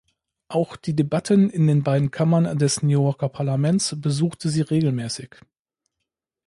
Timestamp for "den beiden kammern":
1.67-2.57